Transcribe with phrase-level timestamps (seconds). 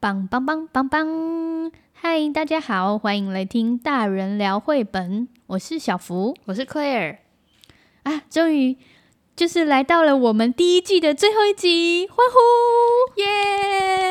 [0.00, 1.72] 棒棒棒棒棒！
[1.92, 5.26] 嗨，大家好，欢迎来听大人聊绘本。
[5.48, 7.16] 我是小福，我是 Claire。
[8.04, 8.76] 啊，终于
[9.34, 13.20] 就是来到了我们第一季的最后一集，欢呼！
[13.20, 14.10] 耶！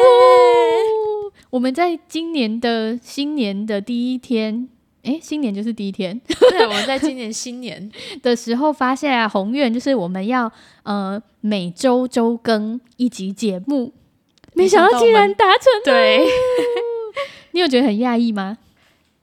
[1.51, 4.67] 我们在今年的新年的第一天。
[5.03, 6.19] 哎，新年就是第一天。
[6.27, 7.89] 对，我们在今年新年
[8.21, 10.51] 的时候发现啊，宏愿就是我们要
[10.83, 13.93] 呃每周周更一集节目，
[14.57, 15.81] 没想到竟然达成了。
[15.85, 16.25] 对，
[17.51, 18.57] 你有觉得很讶异吗？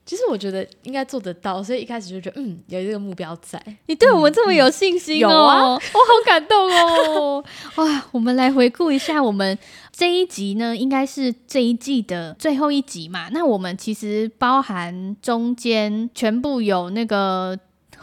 [0.05, 3.59] 其实我觉得应该做得到，所以一开始就觉得嗯，有这个目标在。
[3.87, 7.43] 你对我们这么有信心哦，嗯嗯、有啊，我好感动哦。
[7.77, 9.57] 哇，我们来回顾一下我们。
[9.91, 13.29] 这一集呢，应该是这一季的最后一集嘛。
[13.31, 17.57] 那我们其实包含中间全部有那个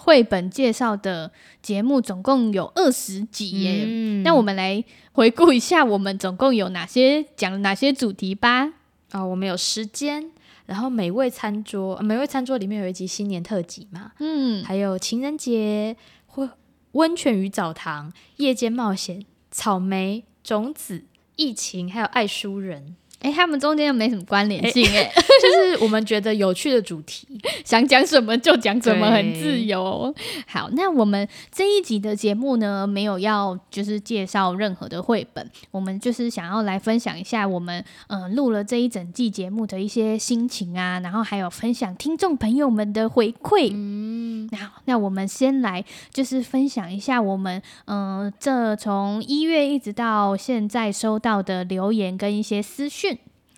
[0.05, 1.31] 绘本介绍的
[1.63, 3.85] 节目，总共有二十集耶。
[3.87, 8.65] 嗯、那我们来回顾一下，我们总共有哪些讲了哪些主题吧。
[9.13, 10.33] 啊、哦，我们有时间，
[10.67, 14.11] 然后美味餐桌，美味餐桌里面有一集新年特辑嘛。
[14.19, 16.51] 嗯，还有情人节，或
[16.93, 21.05] 温泉与澡堂，夜间冒险，草莓种子。
[21.37, 27.27] 疫情还有爱书人，哎、欸，他们中间又没什么关联性、欸，哎， 就是我们觉得有趣的主题，
[27.65, 30.13] 想讲什么就讲什么，很自由。
[30.47, 43.71] 好，那我们这一集的节目呢，没有要就是介绍任何的绘本，我们就是想要来分享一下我们嗯录了这一整季节目的一些心情啊，然后还有分享听众朋友们的回馈。
[43.73, 53.12] 嗯，那那我们先来就是分享一下我们嗯这从一月一直到现在收到的留言跟一些私讯。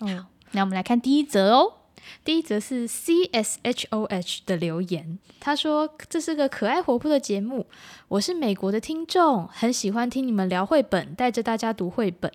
[0.06, 1.72] 好，那我们来看第一则哦。
[2.22, 7.66] 第一则是 C S H O H 的留言，他说：“这是个可爱活泼的节目，
[8.08, 12.30] 我是美国的听众，很喜欢听你们聊绘本，带着大家读绘本。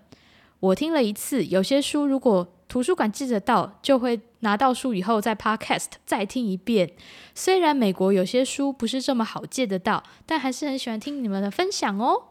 [0.59, 6.91] 我听了一次，有些书如果图书馆借得到，就会拿到书以后再 Podcast 再听一遍。
[7.35, 12.23] 虽然美国有些书不是这么好借得到，但还是很喜欢听你们的分享哦。”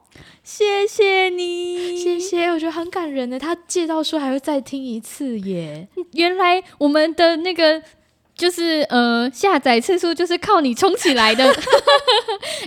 [0.42, 3.38] 谢谢你，谢谢，我觉得很感人的。
[3.38, 5.86] 他借到书还会再听一次耶。
[6.12, 7.82] 原来我们的那个
[8.34, 11.44] 就是呃下载次数就是靠你冲起来的。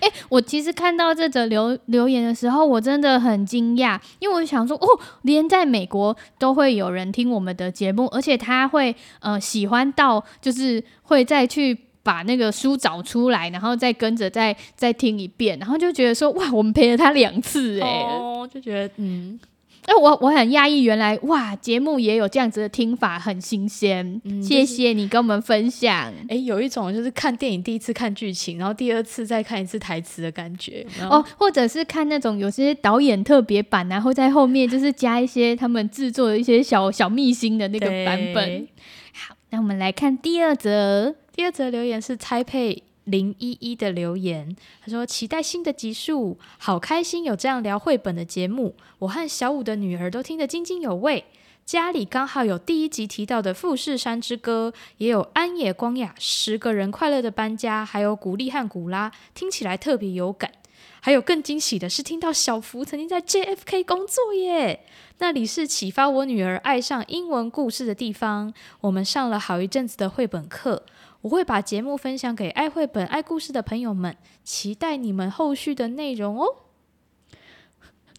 [0.02, 4.88] 哎、欸，我其实看到这则留留言的时候，我真的很惊讶，因为我想说哦，
[5.24, 11.78] 连在美国都会有人听我们的节目，而且他会呃喜欢到就是会再去。
[12.04, 19.40] 把那个书找出来，然后再跟着再再听一遍，然后就觉得说哇，我们陪了他两次哎，哦，就觉得嗯，
[19.86, 24.20] 哎，我我很讶异，原来哇，节目也有这样子的听法，很新鲜。
[24.24, 26.12] 嗯，谢谢你跟我们分享。
[26.28, 38.68] 哎，有一种就是看电影第一次看剧情，然后第二次再看一次台词的感觉哦，或者是看那种有些导演特别版，然后在后面就是加一些他们制作的一些小小秘辛的那个版本。
[39.14, 41.16] 好，那我们来看第二则。
[41.34, 51.26] 第二则留言是猜配零一一的留言，他说：“期待新的集数，好开心有这样聊绘本的节目，我和小五的女儿都听得津津有味。
[51.66, 60.52] 家里刚好有第一集提到的《富士山之歌》，也有安野光雅十个人快乐的搬家，还有古力和古拉，听起来特别有感。
[61.00, 64.86] 还有更惊喜的是，听到小福曾经在 JFK 工作耶，
[65.18, 68.54] 那里是启发我女儿爱上英文故事的地方。
[68.82, 70.84] 我们上了好一阵子的绘本课。”
[71.22, 76.48] 我会把节目分享给爱绘本、爱故事的朋友们，期待你们后续的内容哦。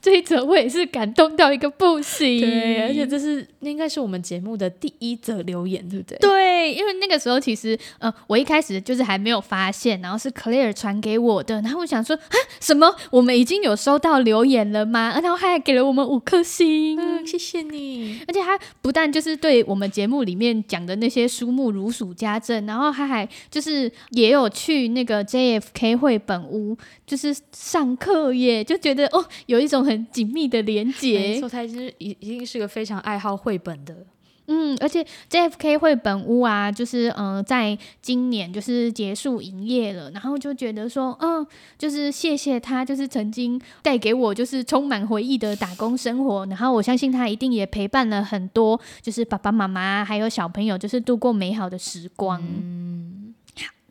[0.02, 6.18] 这一则我也是感动到一个不行，对，而且这是应该是我们节目的第一则留言，对不对？
[6.18, 12.92] 对，因为那个时候其实呃，我一开始就是还没有发现，然后是 Claire 传给我的，然后我想说啊，什么？
[13.12, 15.20] 我们已经有收到留言了吗？
[15.22, 18.18] 然后他还给了我们五颗星，嗯，谢谢你。
[18.26, 26.76] 而且他不但就是对我们节目里面讲的那些书目如数家珍，然后他还就是也有去那个 JFK 绘本屋，
[27.06, 29.91] 就是上课耶，就觉得哦，有一种很。
[29.92, 33.96] 很紧密的连接，没错，他是已已经是个非常爱好绘本的，
[34.46, 41.46] 嗯，而且 JFK 绘本屋啊，就是嗯、呃，在今年就是结束营业了，然后就觉得说，嗯，
[41.78, 52.42] 就是谢谢他，就是曾经带给我就是充满回忆的打工生活，然后我相信他一定也陪伴了很多，就是爸爸妈妈还有小朋友，就是度过美好的时光。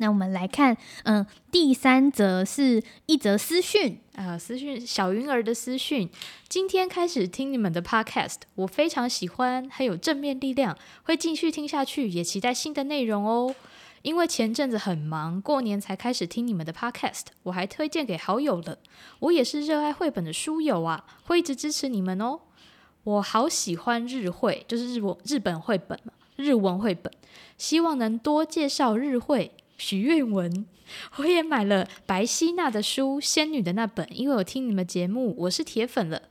[0.02, 4.00] 那我们来看，嗯，第三则是一则私讯。
[4.16, 6.10] 啊、呃，私讯小云儿的私讯，
[6.50, 13.56] 今天开始听你们的 podcast，我非常喜欢，还有正面力量，会继续听下去，也期待新的内容哦。
[14.02, 18.80] 因为前阵子很忙，过年才开始听你们的 podcast，我还推荐给好友了。
[19.20, 22.40] 我也是热爱绘本的书友啊，会一直支持你们哦。
[23.04, 27.14] 我好喜欢日绘，就是日文日本绘本嘛，日文绘本，
[27.60, 29.52] 希望能多介绍日绘。
[29.82, 30.66] 许愿文，
[31.18, 36.22] 我也买了白希娜的书《仙女》的那本，因为我听你们节目，我是铁粉了。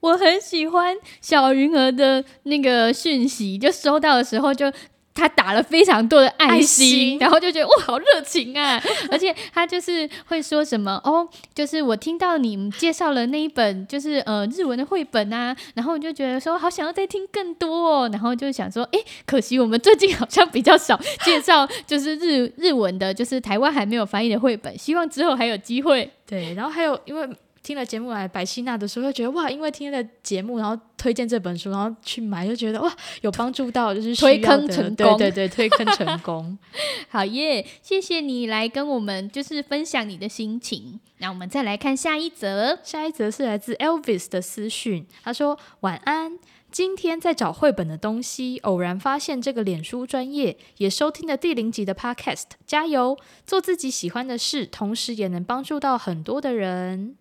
[0.00, 4.72] 我很喜欢小云儿的那个讯息，就收到的时候就。
[5.14, 8.80] 他打了非常多的爱心，然后就觉得哇，好热情啊！
[9.10, 26.10] 而且他就是会说什么哦，就是我听到你们介绍了那一本，就是呃日文的绘本啊，然后我就觉得说好想要再听更多哦，然后就想说，哎，可惜我们最近好像比较少介绍， 就是日日文的，就是台湾还没有翻译的绘本，希望之后还有机会。
[26.26, 27.28] 对，然后还有因为。
[27.62, 32.90] 听了节目来白希娜的时候，就觉得哇，因为听了节目，然后推荐这本书，然后去买，就觉得哇，
[33.20, 36.58] 有帮助到，就是推坑成功，对对对，推坑成功。
[37.10, 40.98] 好耶，谢谢你来跟我们就是分享你的心情。
[41.18, 46.38] 那我们再来看下一则，下一则是来自 Elvis 的私讯，他说晚安，
[46.70, 57.16] 今天在找绘本的东西，偶然发现这个脸书专业，也收听了第零集的 Podcast，加油，做自己喜欢的事，同时也能帮助到很多的人。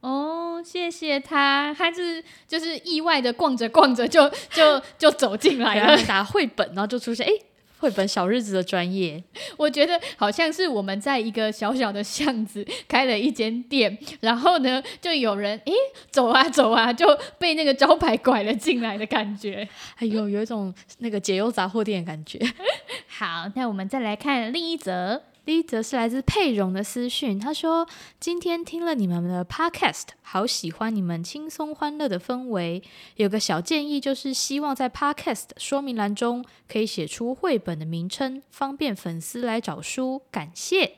[0.00, 7.30] 哦，谢谢他，他是就是意外的逛着逛着就就就走进来了， 打绘本，然后就出现哎，
[7.78, 9.22] 绘本小日子的专业，
[9.58, 15.72] 我觉得好像是我们在一个小小的巷子开了一间店，然后呢，就有人哎
[16.10, 17.06] 走啊走啊，就
[17.38, 22.38] 被那个招牌拐了进来的感觉，哎呦，有一种那个解忧杂货店的感觉。
[23.06, 25.22] 好，那我们再来看另一则。
[25.44, 27.86] 第一则是来自佩蓉的私讯，他说
[28.20, 32.82] ：“今天听了你们的 podcast，好喜欢你们轻松欢乐的氛围。
[33.16, 40.22] 有个小建议，就是希望在 podcast 说明栏中可以写出绘本的名称，方便粉丝来找书。
[40.30, 40.92] 感谢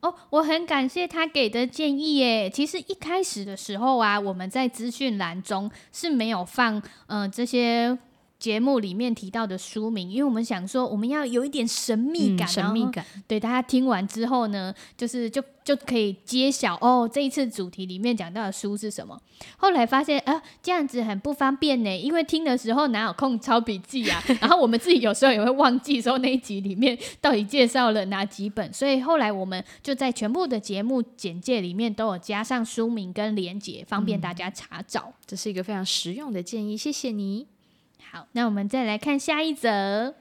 [0.00, 2.48] 哦，我很感谢他给的建议耶。
[2.48, 7.98] 其实一开始的时候啊，我们在资讯栏中是没有放嗯、这些。”
[8.38, 13.04] 节目里面提到的书名，因为我们想说我们要有一点神秘感，嗯、神秘感。
[13.26, 19.20] 对，大家听完之后呢，就是就就可以揭晓哦，这一次主题里面讲到的书是什么。
[19.56, 24.22] 后来发现啊，这样子很不方便呢，因为听的时候哪有空抄笔记啊？
[24.40, 35.06] 然后我们自己有时候也会忘记说那一集里面到底介绍了哪几本，所以后来我们就在全部的节目简介里面都有加上书名跟连结，方便大家查找。
[35.08, 37.57] 嗯、这是一个非常实用的建议，谢谢你。
[38.10, 40.14] 好，那我们再来看下一则，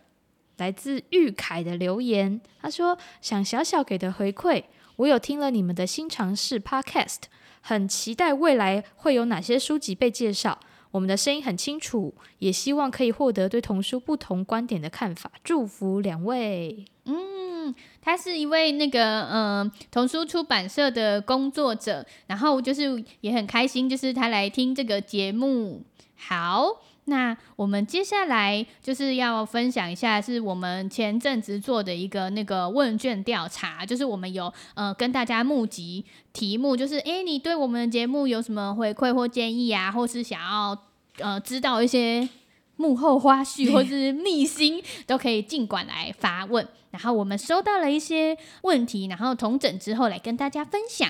[0.57, 2.41] 来自玉凯的留言。
[2.61, 4.65] 他说：“想小小给的回馈，
[4.97, 7.21] 我有听了你们的新尝试 Podcast，
[7.61, 10.59] 很期待未来会有哪些书籍被介绍。
[10.91, 15.31] 我们的声音很清楚，也希望可以获得对童书不同观点的看法。
[15.41, 25.83] 祝福两位。”嗯，他是一位那个嗯、呃、童书出版社的工作者，然后就是也很开心，就是他来听这个节目。
[26.17, 26.81] 好。
[27.09, 40.77] 那我们接下来就是要分享一下，是我们前阵子做的一个那个问卷调查，就是我们有呃跟大家募集题目，就是诶，你对我们的节目有什么回馈或建议啊，或是想要
[41.19, 42.27] 呃知道一些
[42.75, 46.67] 幕后花絮或是秘辛，都可以尽管来发问。
[46.91, 51.09] 然后我们收到了一些问题，然后统整之后来跟大家分享。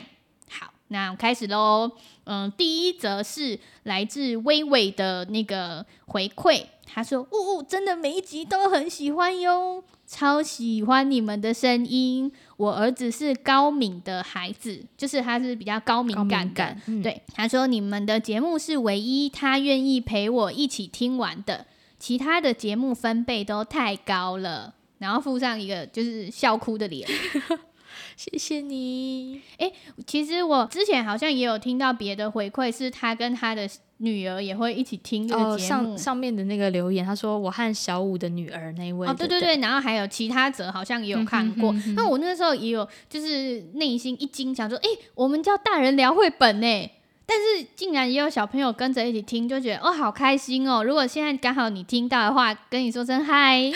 [0.89, 1.91] 好，那开始喽。
[2.23, 12.31] 嗯，第一则是来自微微的那个回馈，他说：“呜呜，真的每一集都很喜欢哟，超喜欢你们的声音。
[12.57, 16.53] 我儿子是高敏的孩子，就是他是比较高敏感的。
[16.53, 21.65] 感嗯、对，他说你们的节目是唯一他愿意陪我一起听完的，
[21.97, 27.07] 其他的节目分贝都太高了。”然后附上一个就是笑哭的脸。
[28.17, 29.39] 谢谢你。
[29.59, 29.71] 诶，
[30.07, 35.53] 其实我之前好像也有听到别的回馈，是他跟他的女儿也会一起听这个节目。
[35.53, 39.07] 哦，上上面的那个留言，他说我和小五的女儿那一位。
[39.07, 41.71] 哦，对对对，然后还有其他者好像也有看过。
[41.95, 46.89] 那我那时候也有，就是内心一惊，想说，诶，我们叫大人聊绘本呢。
[47.29, 50.81] 但是竟然也有小朋友跟着一起听，就觉得哦，好开心哦！
[50.81, 53.69] 如果现在刚好你听到的话，跟你说声嗨，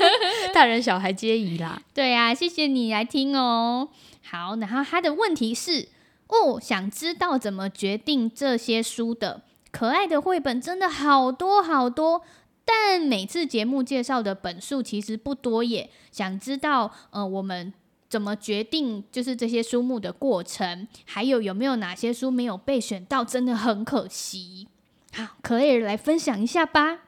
[0.52, 1.80] 大人小孩皆宜啦。
[1.94, 3.88] 对啊，谢谢你来听哦。
[4.22, 5.88] 好，然后他的问题是
[6.26, 9.40] 哦，想知道怎么决定这些书的？
[9.70, 12.20] 可爱的绘本真的好多好多，
[12.66, 15.88] 但每次节目介绍的本数其实不多耶。
[16.12, 17.72] 想知道呃，我们。
[18.08, 24.66] 怎么决定就是这些书目的过程，还有有没有哪些书没有被选到，真的很可惜。
[25.12, 27.00] 好，可以来分享一下吧。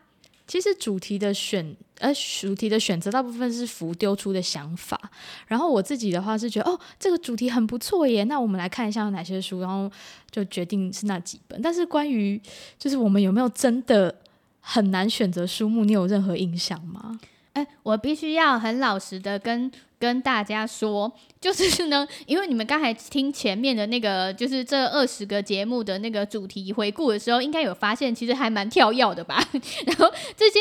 [0.46, 5.00] 其实主题的选，呃，主题的选择大部分是浮丢出的想法。
[5.46, 9.88] 然后我自己的话是觉得，哦，这个主题很不错耶，那我们来看一下有哪些书，然后
[10.28, 11.62] 就决定是那几本。
[11.62, 12.40] 但是关于
[12.78, 14.12] 就是我们有没有真的
[14.60, 17.20] 很难选择书目，你有任何印象吗？
[17.82, 29.46] 我必须要很老实的跟跟大家说，就是呢，因为你们刚才听前面的那个，就是这二十个节目的那个主题回顾的时候，应该有发现，其实还蛮跳跃的吧？
[29.84, 30.58] 然后这些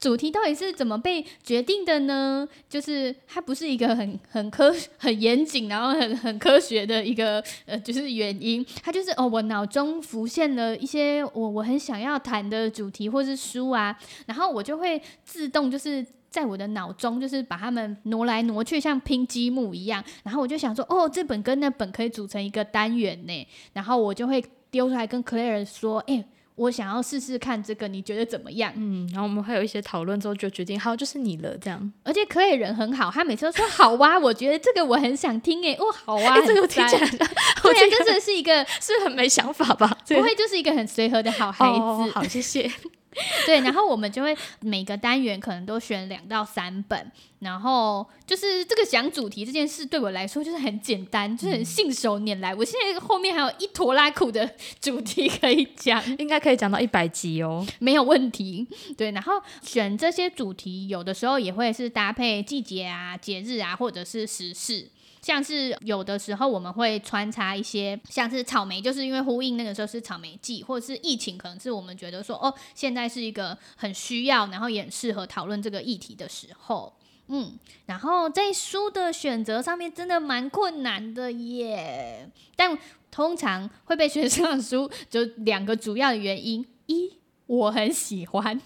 [0.00, 2.48] 主题到底是怎么被决定的呢？
[2.68, 16.04] 就是它不是一个很很科很严谨，然后很很科学的一个呃，就是原因，它就是哦，我脑中浮现了一些我我很想要谈的主题或是书啊，然后我就会自动就是。
[16.30, 20.02] 在我的脑中，就是把它们挪来挪去，像拼积木一样。
[20.22, 23.46] 然后我就想说，哦，这本跟那本可以组成一个单元呢。
[23.72, 28.72] 然后我就会丢出来跟 Claire 说，哎、欸，我想要试试看这个，你觉得怎么样？
[28.76, 31.92] 嗯，然后我们会有一些讨论之后就决定，好，就是你了，这样。
[32.04, 39.98] 而且 Claire 人很好，他每次都说好哇，我觉得这个我很想听，哎，哦，好啊，欸、 这个我听起来，对啊，真的是一个是很没想法吧？
[40.06, 41.80] 不会，就是一个很随和的好孩子。
[41.80, 42.70] 哦、好，谢谢。
[43.44, 52.54] 对，然后我们就会每个单元可能都选两到三本，然后就是这个讲主题这件事对我来说就是很简单，就是很信手拈来。
[52.54, 54.48] 我现在后面还有一坨拉裤的
[54.80, 58.66] 主题可以讲，应该可以讲到一百集哦，没有问题。
[58.96, 64.88] 对，然后选这些主题有的时候也会是搭配季节啊、节日啊，或者是时事。
[65.22, 76.94] 像是有的时候我们会穿插一些，像是草莓，就是因为呼应那个时候是草莓季，或者是疫情，可能是我们觉得说哦，现在是一个很需要，然后也很适合讨论这个议题的时候，
[77.28, 77.52] 嗯，
[77.86, 82.78] 然后在书的选择上面真的蛮困难的耶，但
[83.10, 88.60] 通常会被选上的书就两个主要的原因：一，我很喜欢，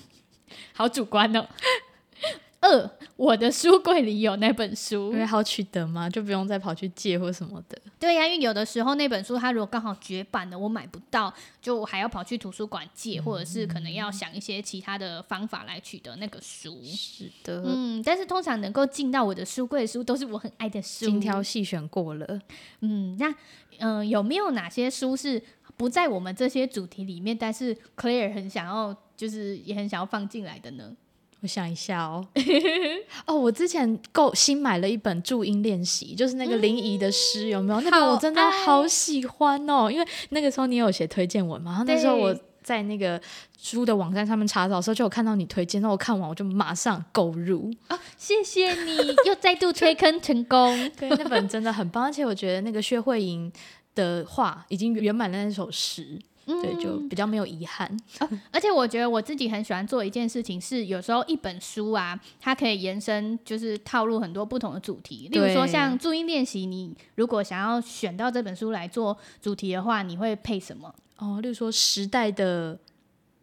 [0.72, 1.48] 好主观哦。
[2.64, 7.78] 二，我的书柜里有那本书，因为好取得嘛，就不用再跑去借或什么的。
[7.98, 16.82] 对呀、啊，因为有的时候那本书它如果刚好绝版了，我买不到，就我还要跑去图书馆借，或者是可能要想一些其他的方法来取得那个书。
[16.84, 22.40] 是的，嗯，但是通常能够进到我的书柜的书，都是我很爱的书，精挑细选过了。
[22.80, 23.28] 嗯，那
[23.78, 25.42] 嗯、呃，有没有哪些书是
[25.76, 30.96] 不在我们这些主题里面，但是 Claire 很想要，就是也很想要放进来的呢？
[31.44, 32.26] 我想一下哦，
[33.26, 37.78] 哦，我之前购新买了一本注音练习，就是那个林怡的诗，有没有？
[37.82, 43.20] 那本我真的好喜欢哦，因为那个时候你有写推荐文嘛，然后那时候我在那个
[43.60, 47.70] 书的网站上面查找的时候，就有看到你推荐，那我看完我就马上购入。
[47.90, 48.96] 哦，谢谢你
[49.26, 50.74] 又再度推坑成功。
[50.98, 53.52] 对，那本真的很棒，而且我觉得那个薛慧莹
[53.94, 56.18] 的话已经圆满了那首诗。
[56.46, 57.90] 对，就比较没有遗憾。
[58.52, 65.28] 而且我觉得我自己很喜欢做一件事情，是有时候一本书啊，它可以延伸，就是套入很多不同的主题。
[65.30, 70.94] 例如说像注音练习，你如果想要选到这本书来做主题的话，你会配什么？
[71.18, 72.78] 哦，例如说时代的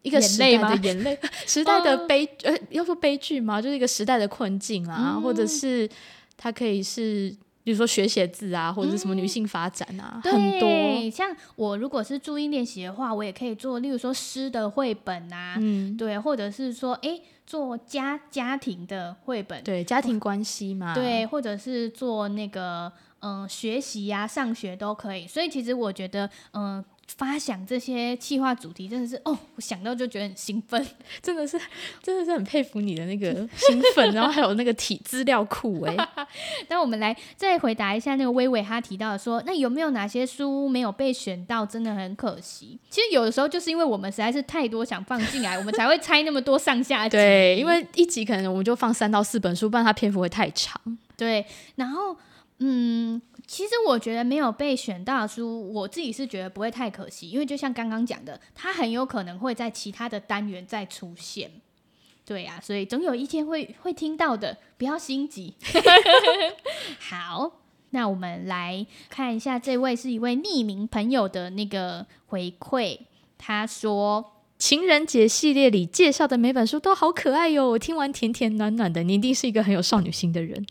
[0.03, 1.17] 一个 时代的眼泪，
[1.47, 3.61] 时代的悲，呃，要说悲剧吗？
[3.61, 5.89] 就是一个时代的困境啊，嗯、或者是
[6.37, 7.35] 它可以是。
[7.63, 11.11] 比如说学写字啊，或者是什么女性发展啊，嗯、很多。
[11.11, 25.27] 像我如果是注音练习的话，我也可以做，例如说诗的绘本啊，嗯，对，或者是说，哎、欸，做家家庭的绘本，对，家庭关系嘛，对，或者是做那个，嗯、呃，学习呀、啊，上学都可以。
[25.27, 26.85] 所以其实我觉得，嗯、呃。
[27.17, 30.85] 发想这些企划主题真的是哦，我想到就觉得很兴奋，
[31.21, 31.59] 真的是
[32.01, 35.95] 真的是很佩服你的那个 兴奋，然后还有那个体资料库哎。
[36.69, 42.79] 那我们来再回答一下那个微微他提到的说，那有没有哪些书没有被选到，真的很可惜。
[42.89, 47.17] 其实有的时候就是因为我们实在是太多想放进来，我们才会拆那么多上下集。
[47.17, 50.79] 对，因为一集可能我们就放三到四本书，不然它篇幅会太长。
[51.17, 52.15] 对，然后
[52.61, 53.21] 嗯。
[53.47, 61.51] 其实我觉得没有被选到的书，我自己是觉得不会太可惜，因为就像刚刚讲的，它很有可能会在其他的单元再出现。
[62.23, 65.55] 对啊，所以总有一天会会听到的，不要心急。
[66.97, 67.51] 好，
[67.89, 72.99] 那我们来看一下，这位是一位匿名朋友的那个回馈，
[73.37, 80.63] 他说情人节系列里介绍的每本书都好可爱哟，我听完甜甜暖暖的，你一定是一个很有少女心的人，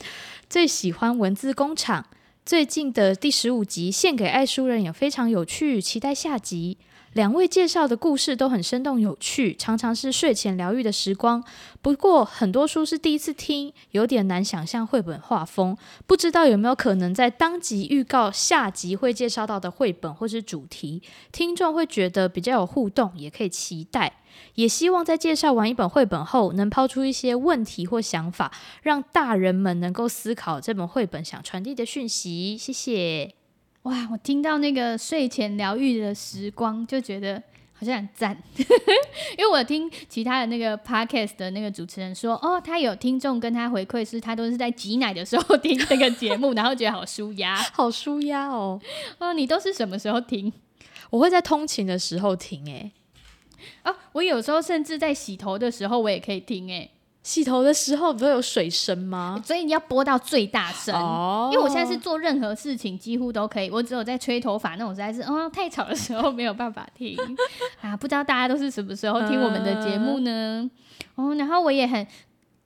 [0.49, 2.07] 最喜欢文字工厂。
[2.47, 6.79] 最近的第十五集献给爱书人也非常有趣，期待下集。
[7.13, 11.43] 两位介绍的故事都很生动有趣，常常是睡前疗愈的时光。
[11.83, 15.77] 不过很多书是第一次听，有点难想象绘本画风。
[16.07, 21.03] 不知道有没有可能在当集预告下集会介绍到的绘本或是主题，
[21.33, 24.21] 听众会觉得比较有互动，也可以期待。
[24.55, 28.53] 也希望在介绍完一本绘本后，能抛出一些问题或想法，
[28.83, 32.57] 让大人们能够思考这本绘本想传递的讯息。
[32.57, 33.40] 谢谢。
[33.83, 38.37] 哇，我听到那个睡前疗愈的时光，就觉得好像很赞。
[39.39, 48.79] 因为我听其他的那个 podcast 的那个主持人说，哦，他有听众跟他回馈，是他都是在挤奶的时候听这个节目，然后觉得好舒压， 好舒压哦。
[49.19, 50.53] 哦，你都是什么时候听？
[51.09, 52.93] 我会在通勤的时候听，诶。
[53.85, 56.91] 哦，我有时候甚至在洗头的时候，我也可以听，诶。
[57.23, 59.41] 洗头的时候不会有水声吗？
[59.45, 61.53] 所以你要播到最大声，oh.
[61.53, 67.17] 因为我现在是做任何事情几乎都可以，我只有在吹头发那种实在是哦太吵的时候没有办法听
[67.83, 67.97] 啊。
[67.97, 70.71] 不知道大家都是什么时候听我们的节目呢？
[71.15, 72.07] 哦、uh.，然后我也很。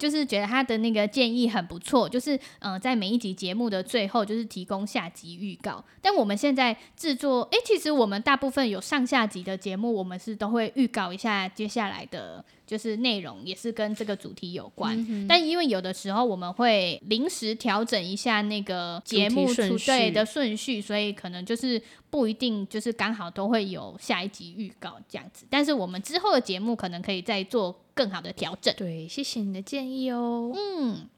[0.05, 5.83] 就是觉得他的那个建议很不错，就是呃，在每一集节目的最后，就是提供下集预告。
[6.03, 14.95] 但我们现在制作，诶，其实我们大部分有上下集的节目，我们是都会预告一下接下来的，就是内容也是跟这个主题有关。
[15.09, 21.81] 嗯、但因为有的时候我们会临时调整一下那个节目出对的顺序，所以可能就是
[22.11, 25.47] 不一定就是刚好都会有下一集预告这样子。
[25.49, 27.75] 但是我们之后的节目可能可以再做。
[27.95, 30.53] 更好的调整，对，谢谢你的建议哦。
[30.55, 31.09] 嗯，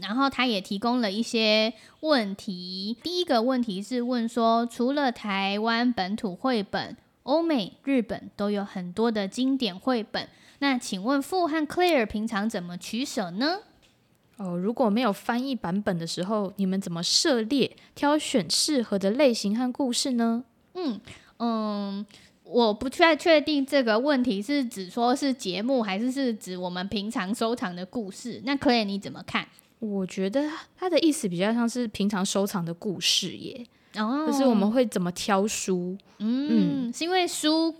[0.00, 2.96] 然后他也提供了一些问题。
[3.02, 10.28] 第一个问题是问说，除了台湾本土绘本，欧美、日本都有很多的经典绘本。
[10.58, 13.60] 那请问富和 Claire 平常怎么取舍呢？
[14.36, 20.44] 哦，如果没有翻译版本的时候，你们怎么涉猎、挑选适合的类型和故事呢？
[20.74, 21.00] 嗯
[21.38, 22.06] 嗯。
[22.50, 28.40] 我不太确定这个问题是指说是节目，还是是指我们平常收藏的故事。
[28.44, 29.46] 那 Claire 你怎么看？
[29.80, 30.44] 我觉得
[30.76, 33.66] 他的意思比较像是平常收藏的故事耶。
[33.96, 35.96] 哦，就是我们会怎么挑书？
[36.18, 37.74] 嗯，嗯是因为书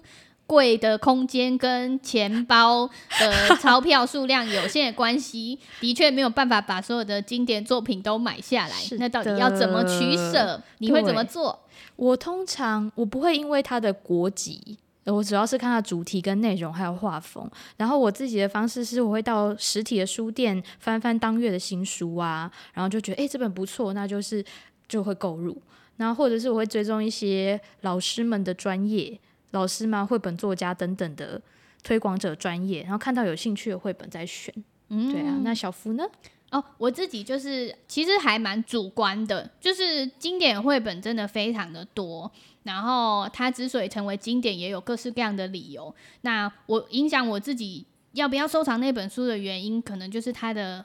[0.46, 2.88] 柜的空间跟钱包
[3.20, 8.74] 的钞票数量有限的关系，的确没有办法把所有的经典作品都买下来。
[8.98, 10.62] 那到底要怎么取舍？
[10.78, 11.58] 你会怎么做？
[11.98, 17.50] 我通常我不会因为它的国籍，我主要是看它主题跟内容还有画风。
[17.76, 24.44] 然后我自己的方式是，我会到实体的书店翻翻当月的新书啊，然后就觉得诶，这本不错，那就是
[24.86, 25.60] 就会购入。
[25.96, 29.18] 然后或者是我会追踪一些老师们的专业，
[29.50, 31.42] 老师嘛、绘本作家等等的
[31.82, 34.54] 推广者专业，然后看到有兴趣的绘本再选。
[34.90, 36.04] 嗯，对啊，那小福呢？
[36.50, 42.30] 哦，我自己就是其实还蛮主观的，就是经典绘本真的非常的多，
[42.62, 45.94] 然后它之所以成为经典，也有各式各样的理由。
[46.22, 50.82] 那我影响我自己要不要收藏那本书的原因，可能就是它的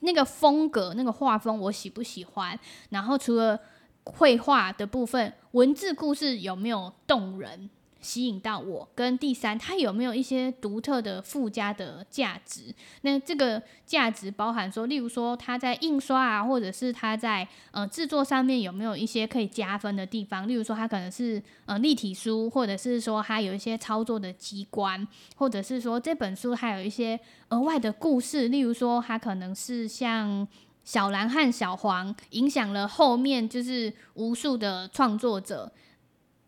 [0.00, 2.58] 那个风格、那个画风，我喜不喜欢。
[2.90, 3.58] 然后除了
[4.04, 7.70] 绘画的部分，文字故事有没有动人？
[8.06, 12.72] 吸引到我，跟第三，它有没有一些独特的附加的价值？
[13.02, 20.46] 那这个价值包含说，例如说它在印刷啊，或者是它在呃制作上面有没有一些可以加分的地方？
[20.46, 30.46] 例如说它可能是呃立体书，或者是说它有一些操作的机关，或者是说这本书还有一些额外的故事，例如说它可能是像
[30.84, 35.72] 小蓝和小黄影响了后面就是无数的创作者。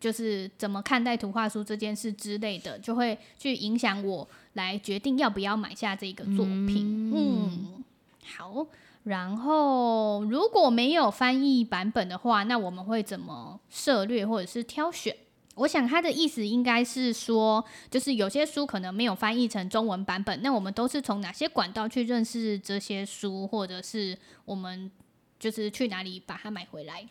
[0.01, 7.13] 就是怎么看待图画书这件事之类的，就会去影响我来决定要不要买下这个作品。
[7.13, 7.85] 嗯，嗯，
[8.37, 8.67] 好。
[9.05, 15.17] 然后如果没有翻译版本的话，那我们会怎么涉略或者是挑选？
[15.55, 24.91] 我想他的意思应该是说，就是有些书可能没有翻译成中文版本，那我们都是从哪些管道去认识这些书，或者是我们
[25.39, 27.09] 就是去哪里把它买回来？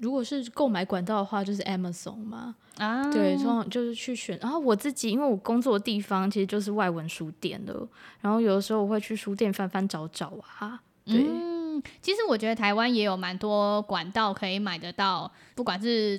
[0.00, 2.56] 如果是购买管道的话，就是 Amazon 嘛。
[2.78, 4.38] 啊，对，通常就是去选。
[4.40, 7.86] 然后我自己，因为我工作的地方其实就是外文书店的，
[8.22, 10.80] 然后有的时候我会去书店翻翻找找啊。
[11.04, 16.18] 对，嗯，其实我觉得台湾也有蛮多管道可以买得到，不管是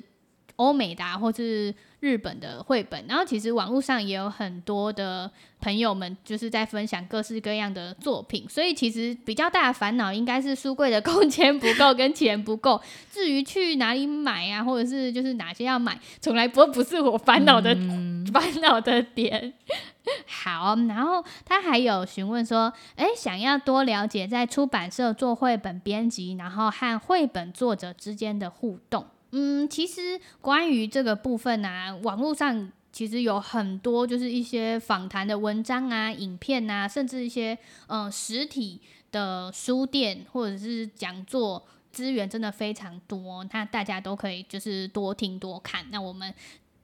[0.56, 1.74] 欧美的或是。
[2.02, 12.82] 日本的绘本，然后其实网络上也有很多的朋友们就是在分享各式各样的作品，所以其实比较大的烦恼应该是书柜的空间不够跟钱不够。
[13.08, 19.54] 至于去哪里买啊，或者是就是哪些要买，从来不不是我烦恼的、嗯、 烦恼的点。
[20.26, 29.06] 好，然后他还有询问说，哎，想要多了解在出版社做绘本编辑，然后和绘本作者之间的互动。
[29.32, 43.42] 嗯，其实关于这个部分啊，网络上其实有很多就是一些访谈的文章啊、影片啊，甚至一些嗯、呃、实体的书店或者是讲座资源，真的非常多。
[43.52, 45.86] 那大家都可以就是多听多看。
[45.90, 46.32] 那我们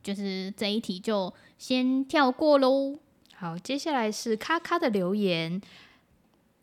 [0.03, 2.99] 就是这一题就先跳过喽。
[3.35, 5.61] 好，接下来是咔咔的留言。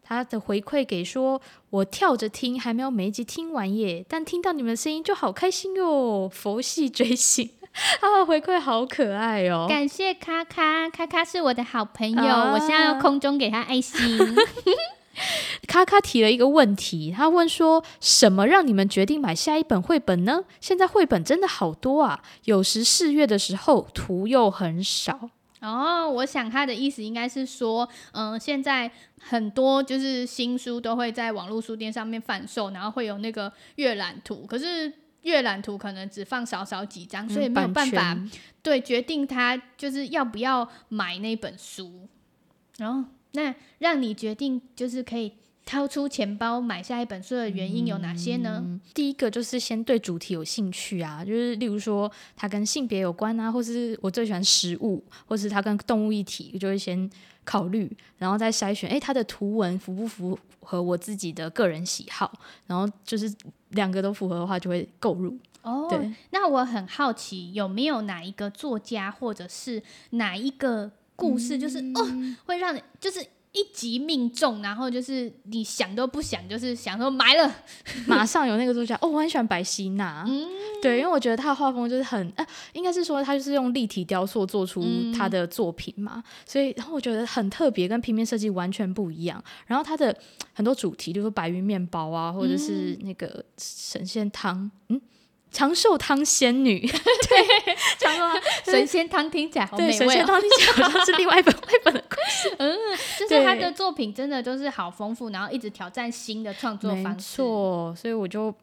[0.08, 1.41] 他的回馈给说
[1.72, 7.50] ：“我跳着听，还没有每一集听完耶，但听到你们的声音就好开心哟，佛系追星。
[8.00, 14.00] ”他的回馈好可爱哦，感谢咔咔，咔咔是我的好朋友，啊、我现在要空中给他爱心。
[15.68, 20.44] 咔咔提了一个问题，他问说：“什么让你们决定买下一本绘本呢？
[20.62, 25.32] 现在绘本真的好多啊，有时试阅的时候图又很少。”
[25.65, 34.91] 哦，我想他的意思应该是说，嗯、呃，现在很多就是新书都会在网络书店上面贩售，然后会有那个阅览图，可是
[35.23, 38.30] 阅览图可能只放少少几张，所以没有办法、嗯、
[38.62, 42.08] 对决定他就是要不要买那本书。
[42.78, 45.34] 然后，那让你决定就是可以。
[45.65, 48.62] 掏出钱包买下一本书的原因有哪些呢？
[48.63, 57.10] 嗯，第一个就是先对主题有兴趣啊，就是例如说它跟性别有关啊，或是我最喜欢食物，或是它跟动物一体，我就会先
[57.43, 62.32] 考虑，然后再筛选，诶，它的图文符不符合我自己的个人喜好，
[62.67, 63.34] 然后就是
[63.69, 65.36] 两个都符合的话，就会购入。
[65.63, 73.25] 哦，对，那我很好奇，有没有哪一个作家或者是哪一个故事，就是、嗯、哦，会让你就是。
[73.56, 77.56] 一击命中，然后就是你想都不想，就是想说埋了，
[78.06, 80.46] 马上有那个作家哦，我很喜欢白希娜，嗯，
[80.82, 84.86] 对，因为我觉得他的画风就是很，呃，应该是说他就是用立体雕塑做出
[85.18, 89.41] 他的作品嘛，嗯、所以然后我觉得很特别，跟平面设计完全不一样。
[89.65, 90.13] 然后他的
[90.54, 95.00] 很多主题，比如说白云面包啊，或者是那个神仙汤，嗯。
[95.56, 99.98] 长寿汤仙女，对，长寿汤 神仙汤听起来好美味哦。
[99.98, 102.54] 神仙汤听起来好像是另外一本绘本的故事。
[102.60, 102.78] 嗯，
[103.18, 107.41] 就是他的作品真的都是好丰富，然后一直挑战新的创作方式。
[107.41, 108.54] 没错，所以我就。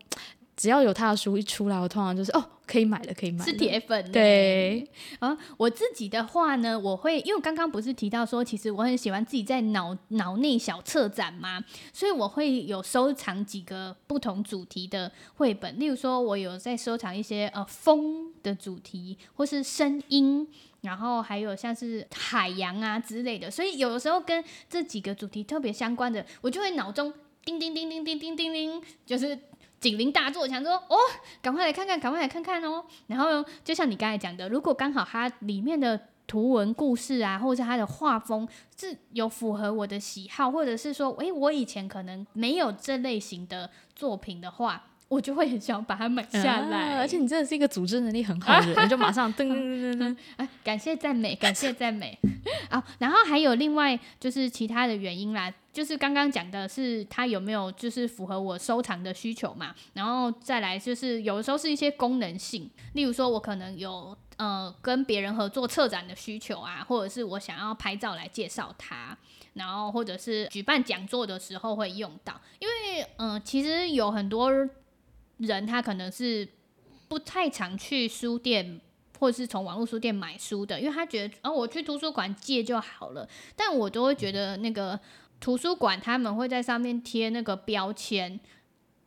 [0.62, 4.12] 只要有他的书一出来，我通常就是哦，可以买了，可以买了，是铁粉。
[4.12, 11.60] 对啊，我自己的话呢，我会因为刚刚不是提到说，其实我很喜欢自己在脑脑内小策展嘛，
[11.92, 15.80] 所以我会有收藏几个不同主题的绘本。
[15.80, 20.46] 例如说，我有在收藏一些呃风的主题，或是声音，
[20.82, 23.50] 然后还有像是海洋啊之类的。
[23.50, 27.12] 所以有的时候跟这几个主题特别相关的，我就会脑中
[27.44, 29.36] 叮叮叮叮叮叮叮叮，就是。
[29.82, 30.96] 警铃大作，想说哦，
[31.42, 32.84] 赶快来看看，赶快来看看哦。
[33.08, 44.84] 然后就像你刚才讲的，如果刚好它里面的图文故事啊，或者是它的画风是有符合我的喜好，或者是说，诶，我以前可能没有这类型的作品的话。
[45.12, 52.18] 我就会很想把它买下来，啊，而且你真的是一个组织能力很好的人， 就马上噔噔噔噔噔， 感谢赞美，感谢赞美
[52.70, 52.82] 啊！
[52.98, 69.16] 然后还有另外就是其他的原因啦，就是刚刚讲的是它有没有就是符合我收藏的需求嘛，然后再来就是有的时候是一些功能性，例如说我可能有呃跟别人合作策展的需求啊，或者是我想要拍照来介绍它，
[69.54, 74.50] 然后或者是举办讲座的时候会用到，因为嗯、其实有很多。
[75.38, 76.46] 人他可能是
[77.08, 78.80] 不太常去书店，
[79.18, 83.28] 或者是从网络书店买书的，因为他觉得，哦，我去图书馆借就好了。
[83.56, 84.96] 但我都会觉得，那个
[85.42, 88.38] 图书馆他们会在上面贴那个标签，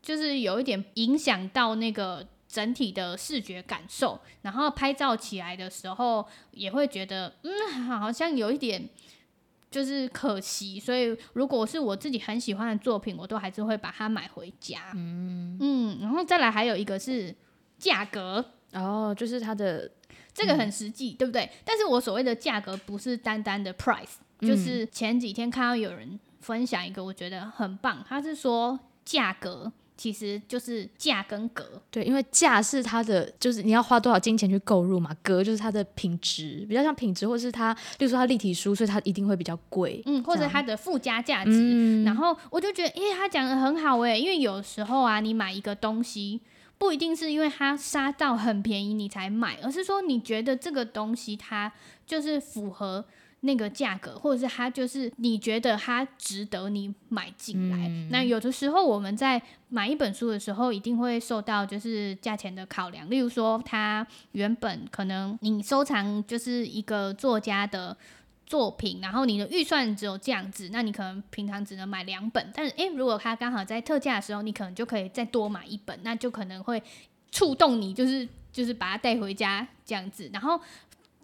[0.01, 4.19] 就是有一点影响到那个整体的视觉感受。
[4.41, 8.89] 然后拍照起来的时候，也会觉得，嗯，好像有一点。
[9.71, 14.93] 就是可惜，所以如果是我自己很喜欢的作品，我都还是会把它买回家。
[14.95, 17.35] 嗯嗯，然后再来还有一个是
[17.77, 19.91] 价格哦，就是它的
[20.33, 21.49] 这个很实际，嗯、对不对？
[21.65, 24.13] 但是我所谓的价格不是单单的 price，
[24.45, 29.71] 就是前几天看到有人分享一个，我觉得很棒，他是说价格。
[29.97, 41.51] 其实就是价跟格，对，因为价是它的，就是你要花多少金钱去购入嘛，格就是它的品质，比较像品质，或是它，例如说它立体书，所以它一定会比较贵，嗯，或者它的附加价值。
[41.53, 46.41] 嗯、然后我就觉得，诶，他讲的很好诶，因为有时候啊，你买一个东西，
[46.77, 51.71] 不一定是因为它杀到很便宜你才买，而是说你觉得这个东西它
[52.05, 53.05] 就是符合。
[53.45, 57.87] 那个价格，或者是它就是你觉得它值得你买进来。
[57.87, 63.09] 嗯、那有的时候我们在买一本书的时候，一定会受到就是价钱的考量。
[63.09, 67.95] 例如说，它原本可能你收藏就是一个作家的
[68.45, 72.51] 作品，然后你的预算只有这样子，那你可能平常只能买两本。
[72.53, 76.81] 但是，诶，如果它刚好在特价的时候，你可能就可以再多买一本，那就可能会
[77.31, 80.29] 触动你，就是就是把它带回家这样子。
[80.31, 80.59] 然后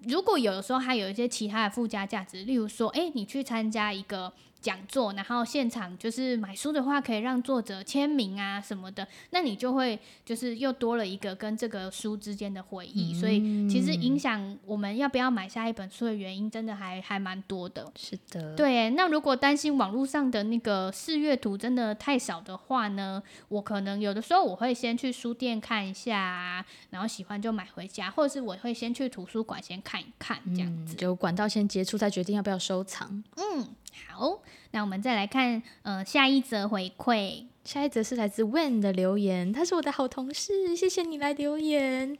[0.08, 4.34] 如果有的时候还有一些其他的附加价值，例如说，哎、你去参加一个。
[4.62, 17.92] 讲座，然后现场就是买书的话，可以让作者签名啊什么的，那你就会就是又多了一个跟这个书之间的回忆，嗯、所以其实影响我们要不要买下一本书的原因，真的还还蛮多的。
[17.96, 18.90] 是的，对。
[18.92, 33.24] 那如果担心网络上的那个试阅图真的太少的话呢，我可能有的时候我会先去书店看一下，啊，然后喜欢就买回家，或者是我会先去图书馆先看一看，这样子，嗯、就管道先接触，再决定要不要收藏。
[33.38, 33.68] 嗯。
[34.08, 34.40] 好，
[34.72, 42.18] 那我们再来看，呃，下一则回馈，下一则是来自 Wen 的留言，他是我的好同事，谢谢你来留言。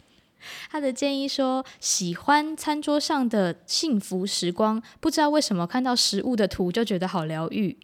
[0.70, 7.78] 他的建议说，喜欢餐桌上的幸福时光，不知道为什么看到食物的图就觉得好疗愈。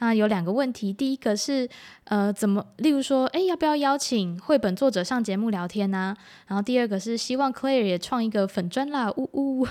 [0.00, 1.68] 那有两个问题，第一个是，
[2.04, 6.16] 呃，怎么，例如说，哎，要不要邀请绘本作者上节目聊天呢？
[6.46, 9.66] 然后第二个是，希望 Claire 也创一个粉砖啦，呜呜，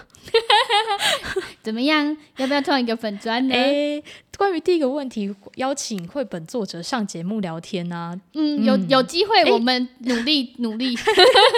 [1.64, 2.16] 怎么样？
[2.38, 3.56] 要不要创一个粉砖呢？
[3.56, 4.04] 哎，
[4.38, 8.20] 关于第一个问题，邀请绘本作者上节目聊天呢？
[8.34, 10.94] 嗯，有有机会，我们努力 努力。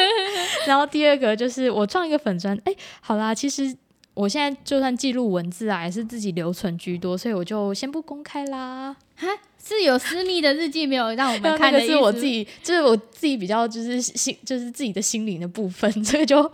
[0.67, 3.75] 然后第二个就是我创一个粉砖，哎，好啦，其实。
[4.13, 8.95] 我现在就算记录文字啊，也是自己留存居多，所以我就先不公开啦。
[9.15, 9.27] 哈，
[9.63, 11.79] 是有私密的日记没有让我们 看的？
[11.79, 16.51] 是我自己，就是我自己比较就是心，就是自己的心灵的部分， 这个就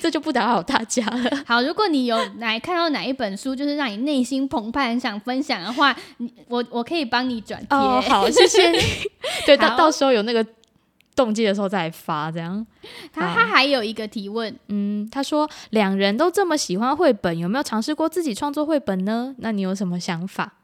[0.00, 1.30] 这就不打扰大家了。
[1.46, 7.76] 好，如果你有来看到哪一本书，就是让你内心澎湃，很想分享的话，你我我可以帮你转贴。
[7.76, 8.78] 哦，好，谢谢你。
[9.44, 10.44] 对，到到时候有那个。
[11.18, 12.64] 动机的时候再发，这样。
[13.12, 19.34] 他他还有一个提问，嗯，他说两人都这么喜欢绘本，有没有尝试过自己创作绘本呢？
[19.38, 20.54] 那你有什么想法？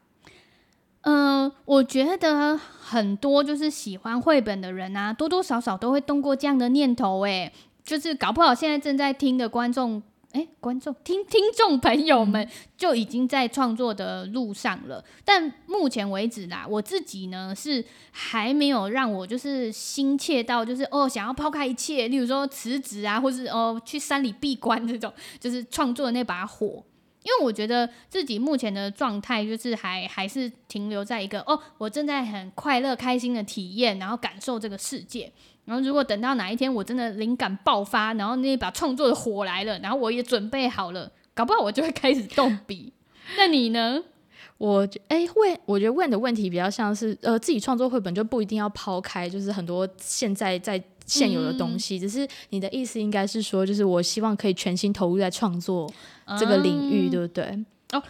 [1.01, 7.51] 嗯、呃，我觉得很多就是喜欢绘本的人啊，多多少少都会动过这样的念头，诶，
[7.83, 10.01] 就是搞不好现在正在听的观众。
[10.35, 12.45] 哎，观众听听众朋友们
[12.75, 26.83] 就已经在创作的路上了，但目前为止啦，我自己呢是还没有让我就是心切到就是哦想要抛开一切，例如说辞职啊，或是哦去山里闭关这种，就是创作的那把火。
[27.23, 35.31] 因为我觉得自己目前的状态就是还还是停留在一个哦，我正在很快乐开心的体验，然后感受这个世界。
[35.65, 42.93] 然后，如果等到哪一天我真的灵感爆发，然后那把创作的火来了，然后我也准备好了，搞不好我就会开始动笔。
[43.35, 44.03] 那你呢？
[44.57, 55.91] 我哎，问，我觉得问的问题比较像是，呃，自己创作绘本就不一定要抛开，就是很多现在在现有的东西，嗯、只是你的意思应该是说，就是我希望可以全心投入在创作
[56.39, 57.65] 这个领域，嗯、对不对？
[57.91, 58.03] 哦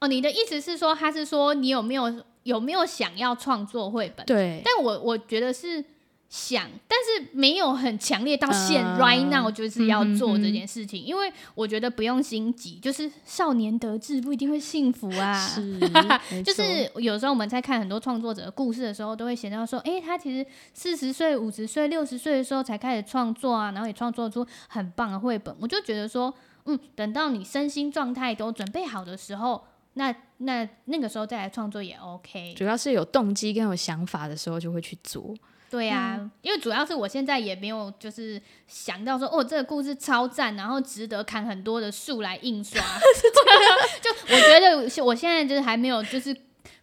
[0.00, 4.24] 哦，你的意思是说，他是说你有没有有没有想要创作绘本？
[4.26, 5.82] 对，但我我觉得是。
[6.28, 15.34] 想，但是没有很强烈到现、uh, right now 就是要做这件事情，嗯、因为我觉得不用心急，就是少年得志不一定会幸福啊。
[15.34, 15.78] 是，
[16.44, 25.56] 就是有时候我们在看很多创作者的故事的时候，都会写到说，哎、欸，他其实四十岁、五十岁、六十岁的时候才开始创作啊，然后也创作出很棒的绘本。
[25.58, 26.34] 我就觉得说，
[26.66, 29.64] 嗯，等到你身心状态都准备好的时候，
[29.94, 32.52] 那那那个时候再来创作也 OK。
[32.54, 35.34] 主要是有动机跟有想法的时候，就会去做。
[35.70, 42.80] 对呀、啊，嗯、因为主要是我现在也没有就是想到说哦，这个故事超赞，然后值得砍很多的树来印刷。
[44.00, 46.34] 就我觉得我现在就是还没有就是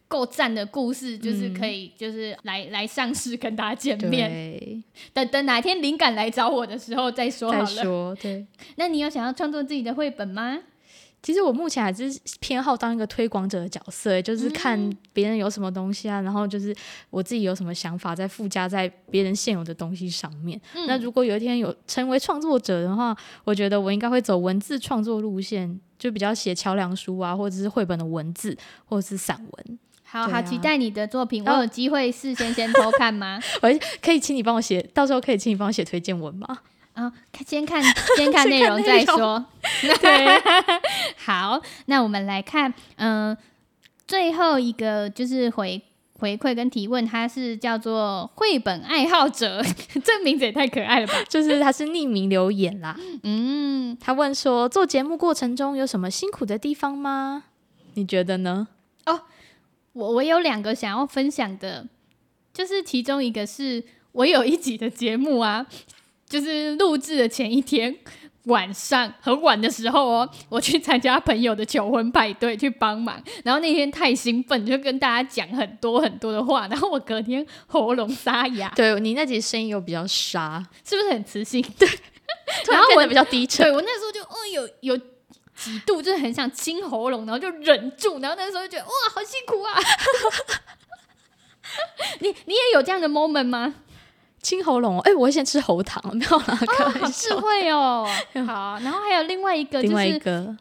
[0.07, 4.83] 够赞的故事，就是可以就是来、嗯、来上市跟大家见面。
[5.13, 7.65] 等等哪天灵感来找我的时候再说好了。
[7.65, 8.45] 再说，对。
[8.77, 10.59] 那你有想要创作自己的绘本吗？
[11.25, 12.03] 其实我目前还是
[12.39, 14.79] 偏好当一个推广者的角色，就是看
[15.11, 16.73] 别人有什么东西啊，嗯、然后就是
[17.09, 20.61] 我自己有什么想法，再附加在别人现有的东西上面。
[20.75, 29.79] 嗯、那如果有一天有成为创作者的话，我觉得我应该会走文字创作路线，就比较写桥梁书啊，或者是绘本的文字，或者是散文。
[30.03, 33.39] 好、啊、好期待你的作品，我有机会事先先偷看吗？
[33.63, 36.59] 我可以请你帮我写，到时候可以请你帮我写推荐文吗？
[36.95, 37.12] 啊，
[37.45, 37.84] 先看
[38.17, 39.45] 先看内容 再说。
[40.01, 40.41] 对，
[41.23, 43.38] 好，那我们来看，嗯、呃，
[44.08, 45.81] 最后一个就是回
[46.17, 49.62] 回馈跟提问，他是叫做绘本爱好者，
[50.03, 51.13] 这名字也太可爱了吧？
[51.27, 52.97] 就是他是匿名留言啦。
[53.23, 57.43] 嗯，他问说，做节目过程中有什么辛苦的地方吗？
[57.95, 58.69] 你觉得呢？
[59.05, 59.21] 哦，
[59.91, 61.86] 我我有两个想要分享的，
[62.53, 65.65] 就是其中一个是我有一集的节目啊。
[66.27, 67.95] 就是录制的前一天，
[68.45, 78.71] 晚上很晚的时候哦，我去参加朋友的求婚派对去帮忙，然后那天太兴奋，就跟大家讲很多很多的话，然后我隔天喉咙沙哑。
[78.75, 81.61] 对，你那集声音又比较沙，是不是很磁性？
[81.77, 81.88] 对，
[82.71, 83.65] 然后变得比较低沉。
[83.65, 84.97] 对，我那时候就哦有有
[85.55, 89.79] 几度就是很想清喉咙，然后就忍住，然后那时候就觉得哇好辛苦啊。
[92.19, 93.73] 你你也有这样的 moment 吗？
[94.45, 96.99] 清喉咙，哎、欸，我会先吃喉糖， 没有啦，开玩笑。
[96.99, 98.08] 哦、好智慧哦。
[98.45, 100.55] 好，然后还有另外一个，就是，另外一个，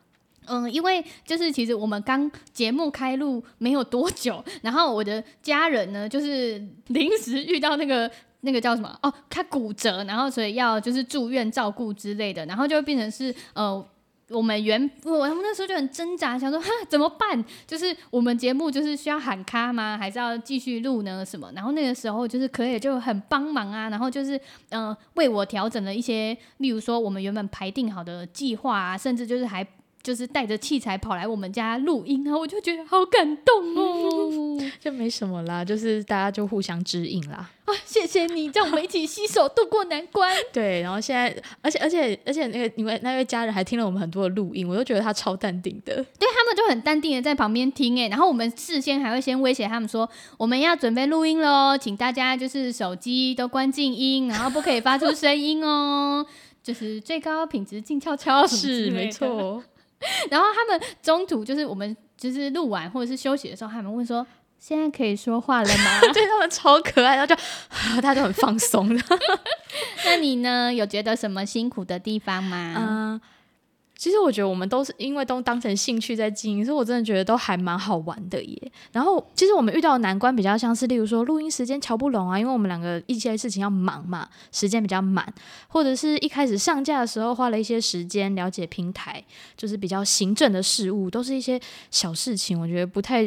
[0.46, 13.86] 嗯，因为就是其实我们刚节目开录没有多久，然后我的家人呢，就是临时遇到那个 那个叫什么哦，他骨折，然后所以要就是住院照顾之类的，然后就会变成是呃。
[14.30, 17.44] 我们原我们那时候就很挣扎，想说哈怎么办？
[17.66, 19.98] 就是我们节目就是需要喊卡吗？
[19.98, 21.24] 还是要继续录呢？
[21.24, 21.52] 什么？
[21.54, 29.66] 然后那个时候就是可以就很帮忙啊，然后就是嗯、为我调整了一些，例如说我们原本排定好的计划啊，甚至就是还。
[30.04, 37.50] 就是带着器材跑来我们家录音，然后我就觉得好感动哦， 就没什么啦，就是大家就互相指引啦。
[37.64, 40.30] 啊，谢谢你，让我们一起携手度过难关。
[40.52, 45.94] 对，然后现在，而且而且而且那个因为那位家人还听了我们很多的录音，我就觉得他超淡定的。
[45.94, 56.26] 对，他们就很淡定的在旁边听诶，然后我们事先还会先威胁他们说，我们要准备录音喽，请大家就是手机都关静音，然后不可以发出声音哦，
[56.62, 58.46] 就是最高品质静悄悄。
[58.46, 59.62] 是，没错。
[60.30, 64.26] 然后他们中途就是我们就是录完或者是休息的时候，他们问说
[64.58, 67.40] ：“现在可以说话了吗？” 对，他们超可爱，然后就
[68.00, 68.88] 他就很放松。
[70.04, 70.72] 那你呢？
[70.72, 72.74] 有觉得什么辛苦的地方吗？
[72.76, 73.20] 嗯。
[74.04, 78.72] 其实我觉得我们都是因为都当成兴趣在经营，所以我真的觉得都还蛮好玩的耶。
[78.92, 85.26] 然后其实我们遇到的难关比较像是，例如说录音时间乔不拢啊，因为我们两个一些事情要忙嘛，时间比较满，
[85.68, 89.24] 或者是一开始上架的时候花了一些时间了解平台，
[89.56, 91.58] 就是比较行政的事物，都是一些
[91.90, 93.26] 小事情，我觉得不太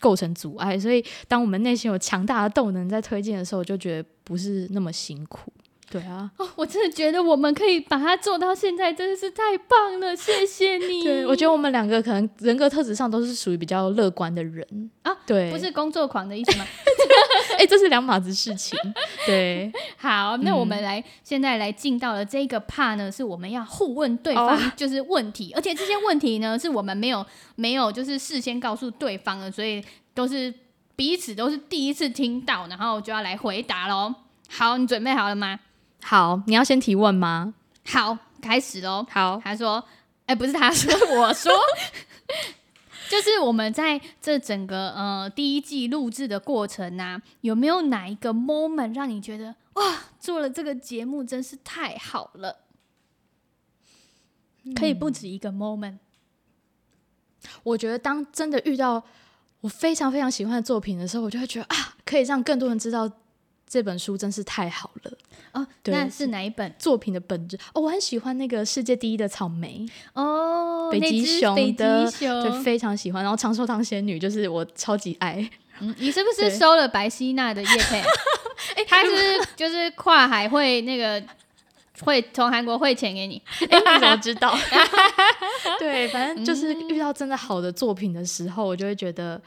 [0.00, 0.76] 构成阻碍。
[0.76, 5.52] 所以当我们内心有强大的动能在推进的时候，我就觉得不是那么辛苦。
[5.90, 11.02] 对啊，哦，我真的觉得我们可以把它做到现在，真的是太棒了，谢谢你。
[11.02, 16.66] 对，我觉得我们两个可能人格特质上都是属于比较乐观的人啊，对，不是工作狂的意思吗？
[17.52, 18.78] 哎、欸，这是两码子事情。
[19.24, 27.24] 对， 好，那我们来、嗯、现在来进到了这个 part 呢，是我们要互问对方 就是问题，哦、而且这些问题呢是我们没有
[27.56, 30.52] 没有就是事先告诉对方的，所以都是
[30.94, 34.14] 彼此都是第一次听到，然后就要来回答喽。
[34.50, 35.58] 好，你准备好了吗？
[36.02, 37.54] 好，你要先提问吗？
[37.84, 39.04] 好，开始喽。
[39.10, 39.82] 好，他说
[40.26, 41.52] ：“哎、欸，不是他说，我说，
[43.10, 52.58] 就是我们在这整个呃第一季录制的过程呐、啊，有没有哪一个 moment 让你觉得哇，做了这个节目真是太好了？
[54.74, 55.92] 可以不止一个 moment。
[55.92, 56.00] 嗯、
[57.62, 59.02] 我觉得当真的遇到
[59.60, 63.10] 我非常非常喜欢的作品的时候，我就会觉得啊，可以让更多人知道。”
[63.68, 65.12] 这本书真是太好了
[65.52, 65.66] 哦！
[65.84, 67.58] 那是哪一本作品的本质？
[67.74, 73.22] 哦，我很喜欢那个世界第一的草莓哦，北极熊的，北极熊就非常喜欢。
[73.22, 75.48] 然后长寿堂仙女就是我超级爱。
[75.80, 78.02] 嗯，你是不是收了白希娜的叶配？
[78.74, 81.22] 哎，他是就是跨海会那个
[82.00, 83.40] 会从韩国汇钱给你？
[83.68, 84.56] 哎，你怎么知道？
[85.78, 89.40] 对，反正就是遇到真的好的作品的时候，我就会觉得。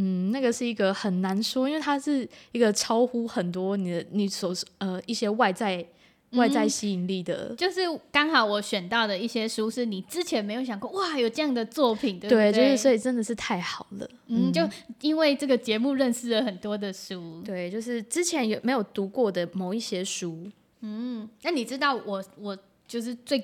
[0.00, 5.84] 嗯，那个是一个很难说，因为它是一个超乎很多你的你所呃一些外在
[6.32, 7.80] 外在吸引力的，嗯、就是
[8.12, 12.52] 刚好我选到的一些书是你之前没有想过哇有这样的作品，对不对？
[12.52, 14.08] 对，就是所以真的是太好了。
[14.28, 14.62] 嗯，就
[15.00, 20.48] 因为这个节目认识了很多的书，对，就是之前有没有读过的某一些书。
[20.80, 22.56] 嗯，那你知道我我
[22.86, 23.42] 就是最。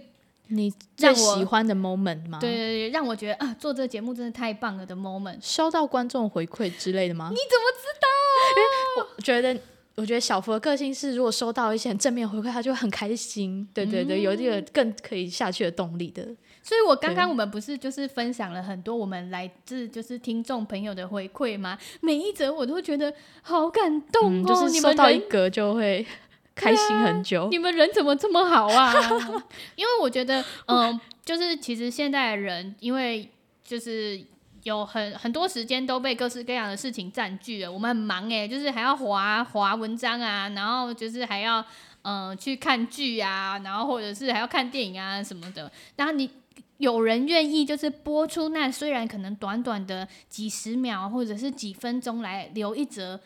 [0.48, 2.38] 你最喜欢的 moment 吗？
[2.38, 7.30] 对对对，让我觉得啊，做这个节目真的太棒了的 moment，收到观众回馈之类的吗？
[7.30, 8.08] 你怎么知道？
[8.56, 9.60] 因为我觉得，
[9.94, 13.66] 我觉得小福的个性是，如果收到一些很正面回馈，他就很开心。
[13.72, 16.22] 对对对，嗯、有这个更可以下去的动力的。
[16.62, 21.78] 所以我刚刚我们不是就是分享了很多我们来自就是听众朋友的回馈吗？
[22.00, 26.04] 每一则我都觉得好感动哦，嗯、就是收到一格就会。
[26.54, 28.92] 开心很久，啊，你们人怎么这么好啊？
[29.74, 33.28] 因为我觉得， 嗯、呃，就是其实现在的人，因为
[33.64, 34.24] 就是
[34.62, 41.60] 有很很多时间都被各式各样的事情占据了，我们很忙哎，就是还要划划文章啊，然后就是还要
[42.02, 45.70] 嗯、呃、去看剧啊，然后或者是还要看电影啊什么的。
[45.96, 46.30] 然后你
[46.76, 53.20] 有人愿意就是播出那虽然可能短短的几十秒或者是几分钟来留一则。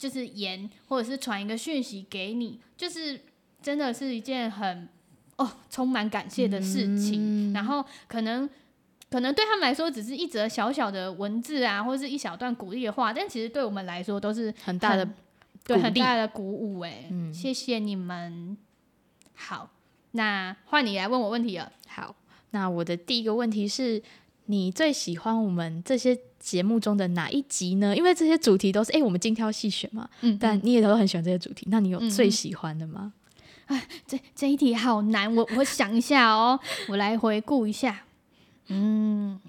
[0.00, 3.20] 就是言，或者是传一个讯息给你，就是
[3.60, 4.88] 真的是一件很
[5.36, 8.48] 哦充满感谢的事情，嗯、然后可能
[9.10, 15.06] 可能对他们来说只是一则小小的文字啊，或者是一小段鼓励的话，但其实对我们来说都是很，很大的
[15.64, 18.56] 对很大的鼓舞哎，嗯、谢谢你们。
[19.34, 19.68] 好，
[20.12, 21.70] 那换你来问我问题了。
[21.88, 22.16] 好，
[22.52, 24.02] 那我的第一个问题是
[24.46, 27.94] 你最喜欢我们这些节目中的哪一集呢？
[27.96, 30.10] 因为这些主题都是哎、欸，我们精挑细选嘛。
[30.22, 33.12] 嗯，但你也都很喜欢这些主题，那你有最喜欢的吗？
[33.66, 38.04] 哎、嗯，这这一题好难，我我想一下哦， 我来回顾一下。
[38.66, 39.40] 嗯，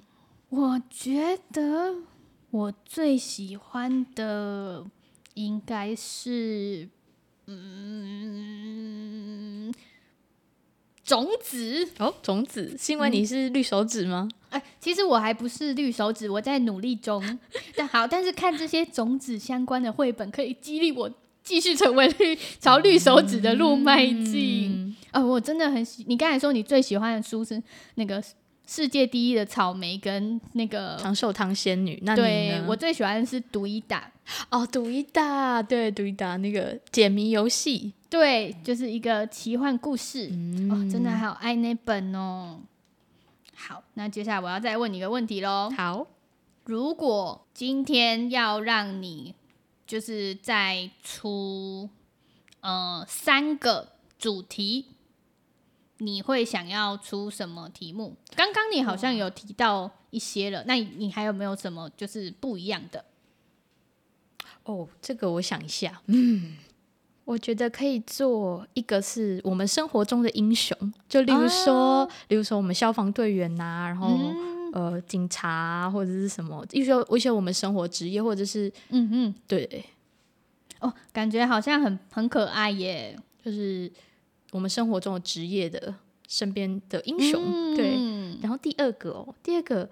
[0.50, 1.96] 我觉得
[2.52, 4.86] 我最喜欢的
[5.34, 6.90] 应该是。
[7.48, 8.54] 嗯，
[11.04, 14.30] 种子哦，种子是因为你是绿手指吗？
[14.52, 17.40] 哎、其实我还不是绿手指，我在努力中。
[17.76, 21.12] 但好，但是看这些种子相关的绘本，可以激励我
[21.44, 24.96] 继续成为绿朝绿手指的路迈进。
[25.12, 26.06] 啊、嗯哦，我真的很喜。
[26.08, 27.62] 你刚才说你最喜欢的书是
[27.96, 28.24] 那个？
[28.68, 34.10] 世界第一的草莓跟那个长寿汤仙女，那对我最喜欢的是读一打
[34.50, 42.62] 哦，读一打，对，读一打那个解谜游戏，对，就是一个奇幻故事，嗯、哦，真的好爱那本哦。
[43.68, 45.70] 好，那接下来我要再问你一个问题喽。
[45.78, 46.08] 好，
[46.66, 49.36] 如果今天要让你
[49.86, 51.90] 就是再出
[52.62, 54.88] 呃三个主题。
[56.04, 58.18] 你会想要出什么题目？
[58.36, 63.06] 刚刚你好像有提到一些了，那你还有没有什么就是不一样的？
[64.64, 66.58] 哦，这个我想一下，嗯，
[67.32, 70.78] 我觉得可以做一个是我们生活中的英雄，
[71.08, 79.86] 就例如说，啊、例如说我们消防队员呐、啊，然后、嗯、呃警察、啊、或者是什么，一些一些我们生活职业，或者是嗯嗯，对，
[80.80, 83.92] 哦，感觉好像很很可爱耶，就是。
[84.54, 85.96] 我们生活中的职业的
[86.28, 88.42] 身边的英雄，嗯、对。
[88.42, 89.90] 然后第二个哦，第二个，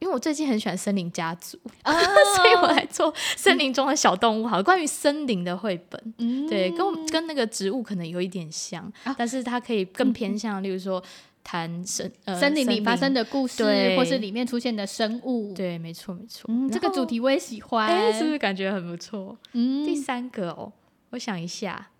[0.00, 1.92] 因为我最近很喜欢森林家族，哦、
[2.36, 4.46] 所以我来做森林中的小动物。
[4.46, 11.02] 好，关于森林的绘本，嗯、对，跟我跟那个植物可能有一点像，啊、但是它可以更偏向，例如说
[11.44, 13.62] 谈森呃森林里发生的故事，
[13.96, 15.52] 或是里面出现的生物。
[15.54, 16.46] 对，没错没错。
[16.48, 19.36] 嗯，这个主题我也喜欢，哎，是不是感觉很不错？
[19.52, 19.84] 嗯。
[19.84, 20.72] 第三个哦，
[21.10, 21.90] 我想一下。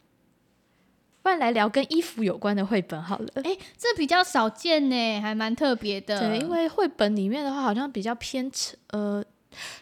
[1.23, 3.29] 不然来聊跟衣服有关的绘本好了。
[3.37, 6.19] 哎、欸，这比较少见呢，还蛮特别的。
[6.19, 8.51] 对，因为绘本里面的话，好像比较偏
[8.93, 9.23] 呃，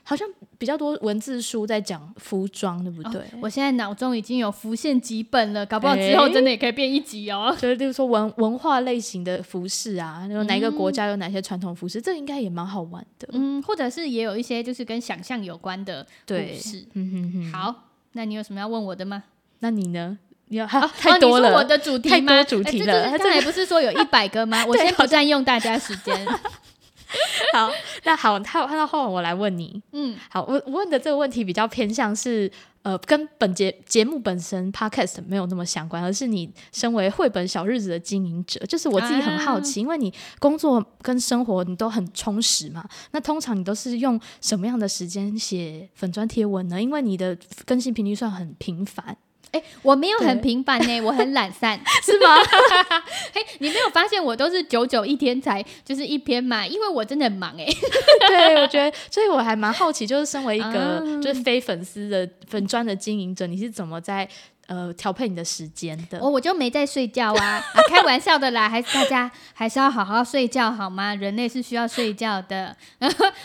[0.02, 0.26] 好像
[0.56, 3.20] 比较多文字书在讲服装，对不对？
[3.20, 7.54] 哦、我现在脑中已经有浮现几本了，搞不好之后真的也可以变一集哦。
[7.60, 13.28] 就是，例如说文文化类型的服饰啊，有哪一个国家有哪些传统服饰，嗯、这应该也蛮好玩的。
[13.32, 16.84] 嗯，或者是也有一些就是跟想象有关的故事。
[16.94, 17.52] 嗯哼哼。
[17.52, 17.74] 好，
[18.12, 19.22] 那你有什么要问我的吗？
[19.60, 20.18] 那你呢？
[20.48, 22.32] 有好 太多了，我的主题吗？
[22.32, 23.10] 太多主题了。
[23.18, 24.64] 刚才不是说有一百个吗？
[24.68, 26.26] 我先不占用大家时间。
[27.54, 27.70] 好，
[28.04, 29.82] 那好，他那后我来问你。
[29.92, 32.50] 嗯，好，我我问的这个问题比较偏向是
[32.82, 42.84] 呃，跟本节节目本身 podcast 没有那么相关，而是你身为绘本小日子的经营者，就是我自己很好奇，啊、因为你工作跟生活你都很充实嘛。
[43.12, 46.80] 那通常你都是用什么样的时间写粉砖贴文呢？
[46.80, 49.16] 因为你的更新频率算很频繁。
[49.50, 52.36] 哎、欸，我没有很频繁呢，对我很懒散， 是吗？
[53.32, 56.66] 嘿，你没有发现我都是久久一天才就是一篇嘛？
[56.66, 57.64] 因为我真的很忙哎。
[58.28, 64.28] 对，我觉得，所以我还蛮好奇，就是身为一个就是非粉丝的粉砖的经营者，你是怎么在
[64.66, 66.18] 呃调配你的时间的？
[66.20, 71.14] 我我就没在睡觉啊啊，开玩笑的啦，还是大家还是要好好睡觉好吗？
[71.14, 72.76] 人类是需要睡觉的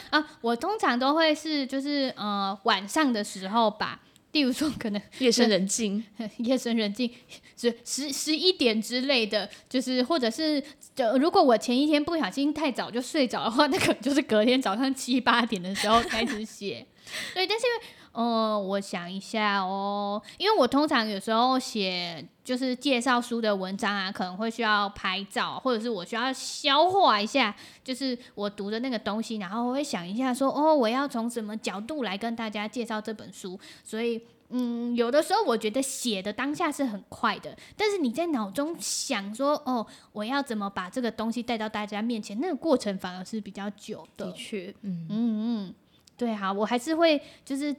[0.09, 0.25] 啊。
[0.41, 3.99] 我通常都会是就是呃晚上的时候吧。
[4.33, 6.03] 例如说，可能 夜深人静，
[6.37, 7.09] 夜深人静，
[7.55, 10.61] 是十十一点之类的，就是或者是，
[10.93, 16.85] 就如果我前一天不小心太早就睡着的话，那可能就是隔天早上七八点的时候开始写。
[17.33, 27.53] 对，但是因为，呃，我想一下哦，因为我通常有时候写就是介绍书的文章啊，可能会需要拍照，或者是我需要消化一下，
[27.83, 34.21] 就是我读的那个东西，然后我会想一下说，哦，我要从什么角度来跟大家介绍这本书，所以。
[34.55, 44.27] 嗯，有的时候我觉得写的当下是很快的，但是你在脑中想说，哦，我要怎么把这个东西带到大家面前，那个过程反而是比较久的。
[44.27, 45.73] 的确，嗯嗯嗯，
[46.15, 47.75] 对，好，我还是会就是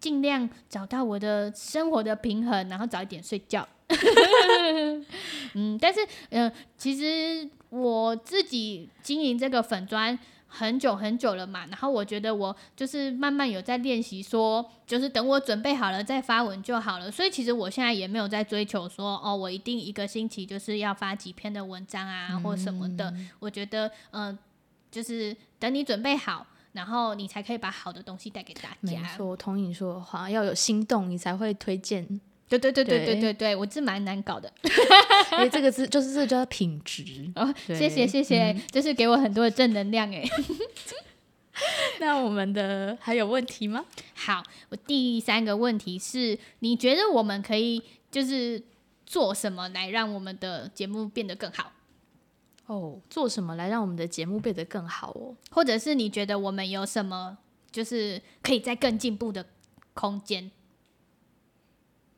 [0.00, 3.66] 尽量找到我的生活的平衡，然后早一点睡觉。
[5.54, 10.18] 嗯，但是，嗯、其实我自己经营这个粉专。
[10.50, 17.10] 很久很久了嘛，然后我觉得我就是慢慢有在练习，说就是等我准备好了再发文就好了。
[17.10, 23.12] 所以其实我现在也没有在追求说哦，我一定一个星期就是要发几篇的文章啊，或什么的。
[23.38, 24.36] 我觉得嗯、
[24.90, 26.46] 就是等你准备好，
[26.78, 28.76] 然后你才可以把好的东西带给大家。
[28.82, 32.06] 没错，我同意你说的话，要有心动，你才会推荐。
[32.48, 34.48] 对对对对对对对，我是蛮难搞的，
[35.32, 37.52] 因为这个字就是这个叫品质哦。
[37.66, 40.22] 谢谢谢谢，嗯、就是给我很多的正能量哎。
[41.98, 43.84] 那我们的还有问题吗？
[44.14, 48.62] 好，我第三个问题是，你觉得我们可以就是
[49.04, 51.72] 做什么来让我们的节目变得更好？
[52.68, 55.34] 哦，做什么来让我们的节目变得更好哦？
[55.50, 57.38] 或者是你觉得我们有什么
[57.70, 59.44] 就是可以再更进步的
[59.94, 60.50] 空间？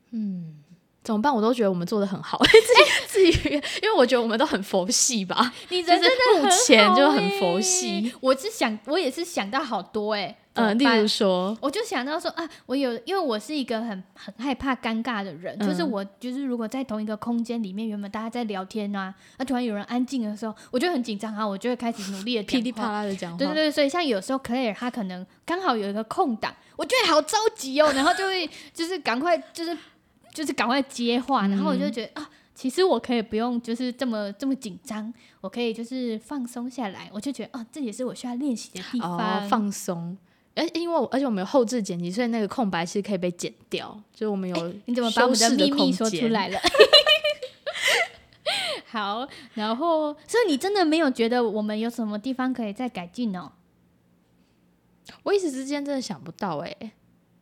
[0.09, 0.61] 嗯，
[1.03, 1.33] 怎么办？
[1.33, 2.37] 我都觉得我们做的很好，
[3.07, 3.49] 自己自己，
[3.81, 5.53] 因为我觉得我们都很佛系吧。
[5.69, 8.13] 你人真的目前就很佛系。
[8.19, 10.37] 我是想，我也是想到好多哎、欸。
[10.53, 23.37] 嗯，例如说，我就想到说啊，我有，因为我是一个很很害怕尴尬的人，嗯、就是我就是如果在同一个空间里面，原本大家在聊天啊，那、啊、突然有人安静的时候，我就很紧张啊，我就会开始努力的噼里啪啦的讲话。
[23.37, 29.77] 对对对，所以像有时候 Claire 他可能刚好有一个空档，我觉得好着急哦，然后就会就是赶快就是。
[30.33, 37.09] 就是赶快接话，然后我就觉得、嗯、啊，其实我可以不用就是这么这么紧张，我可以就是放松下来。
[37.13, 39.17] 我就觉得啊，这也是我需要练习的地方。
[39.17, 40.17] 哦、放松，
[40.55, 43.97] 而因为而且我们有后置剪辑，所以那个空白是可以被剪掉。
[44.13, 46.59] 就是我们有、欸，你怎么把我们的秘密说出来了？
[48.87, 53.53] 好，然后所以你真的没有觉得我们有什么地方可以再改进哦？
[55.23, 56.91] 我一时之间真的想不到哎、欸。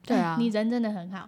[0.05, 1.27] 对啊， 你人真的很好。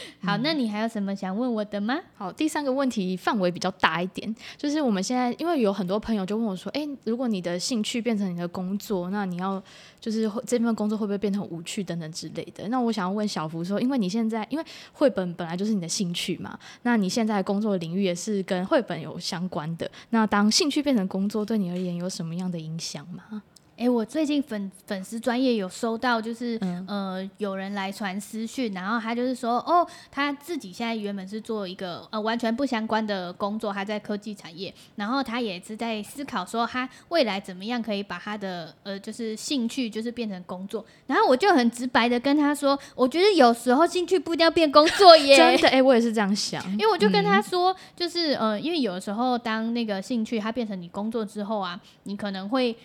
[0.22, 1.94] 好，那你还有什么想问我的吗？
[1.96, 9.62] 嗯、好，第三个问题范围比较大一点，就是我们现在因为有很多朋友就问我说，哎、欸，如果你的兴趣变成你的工作，那你要
[10.00, 12.68] 就是这份工作会不会变成无趣等等之类的？
[12.68, 23.42] 那我想要问小福说，因为你现在因为绘本本来就是你的兴趣嘛，那你现在工作领域也是跟绘本有相关的，那当兴趣变成工作，对你而言有什么样的影响吗？
[23.78, 52.76] 哎、欸，我最近粉粉丝专业有收到，就是、嗯、呃有人来传私讯，然后他就是说，哦，他自己现在原本是做一个呃完全不相关的工作，他在科技产业，然后他也是在思考说，他未来怎么样可以把他的呃就是兴趣就是变成工作，然后我就很直白的跟他说，我觉得有时候兴趣不一定要变工作耶，真的，哎、欸，我也是这样想，因为我就跟他说，嗯、就是呃，因为有时候当那个兴趣它变成你工作之后啊，你可能会。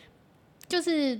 [0.74, 1.20] 就是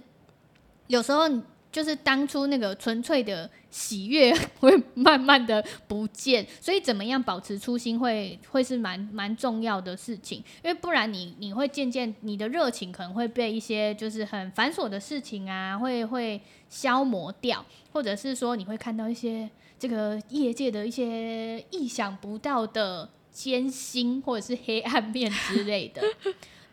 [0.88, 1.30] 有时候，
[1.72, 19.48] 就是当初那个纯粹的喜悦 会慢慢的不见，所以怎么样保持初心会会是蛮蛮重要的事情，因为不然你你会渐渐你的热情可能会被一些就是很繁琐的事情啊，会会消磨掉，或者是说你会看到一些
[19.78, 26.02] 这个业界的一些意想不到的艰辛或者是黑暗面之类的。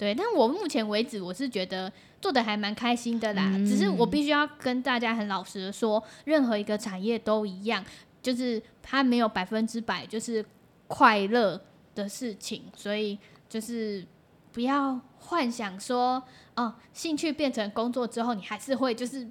[0.01, 1.93] 对，但我目前为止我是觉得。
[2.21, 7.83] 做的还蛮开心的啦，嗯、只是我必须要跟大家很老实的说，任何一个产业都一样，
[8.21, 10.45] 就是它没有百分之百就是
[10.87, 11.59] 快乐
[11.95, 14.05] 的事情，所以就是
[14.53, 16.23] 不要幻想说，
[16.57, 19.27] 哦，兴趣变成工作之后，你还是会就是。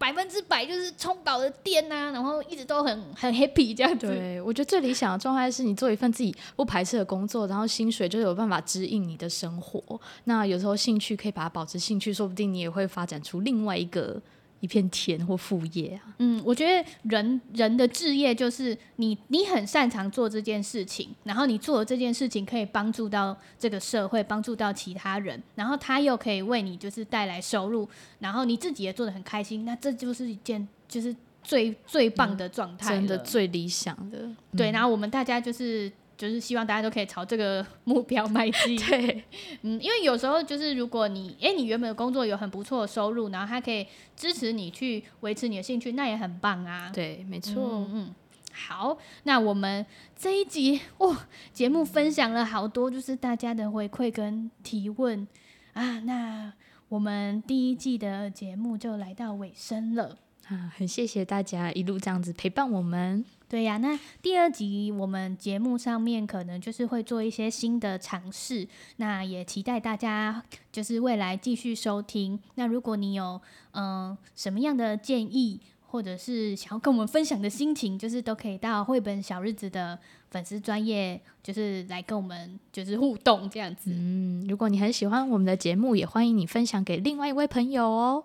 [0.00, 4.06] 百分之百就是充饱了电呐、啊，然后一直都很很 happy 这样子。
[4.06, 10.00] 对，我觉得最理想的状态是你做一份自己不排斥的工作，然后薪水就有办法指引你的生活。
[10.24, 14.18] 那有时候兴趣可以把它保持兴趣，说不定你也会发展出另外一个。
[14.60, 27.88] 一片田或副业啊，嗯，我觉得人人的志业就是你，你很擅长做这件事情，然后你做的这件事情可以帮助到这个社会，帮助到其他人，然后他又可以为你就是带来收入，
[28.18, 34.28] 然后你自己也做的很开心，那这就是一件就是最最棒的状态，真的最理想的。
[34.56, 35.90] 对，然后我们大家就是。
[36.20, 38.76] 就是希望大家都可以朝这个 目标迈进。
[38.86, 39.24] 对，
[39.62, 46.90] 嗯，因为有时候就是如果你，哎、欸，你原本的工作有很不错的收入，然后它可以支持你去维持你的兴趣，那也很棒啊。
[46.92, 47.54] 对，没错。
[47.72, 48.14] 嗯，嗯，
[48.52, 51.16] 好，那我们这一集哦，
[51.54, 55.26] 节目分享了好多，就是大家的回馈跟提问
[55.72, 56.00] 啊。
[56.00, 56.52] 那
[56.90, 60.18] 我们第一季的节目就来到尾声了
[60.48, 63.24] 啊，很谢谢大家一路这样子陪伴我们。
[63.50, 70.40] 对呀、那第二集我们节目上面可能就是会做一些新的尝试，那也期待大家
[70.70, 72.38] 就是未来继续收听。
[72.54, 73.40] 那如果你有
[73.72, 79.98] 嗯、什么样的建议，或者是想要跟我们分享的心情，就是都可以到绘本小日子的
[80.30, 83.90] 粉丝专业，就是来跟我们就是互动这样子。
[83.92, 88.24] 嗯，如果你很喜欢我们的节目，也欢迎你分享给另外一位朋友哦。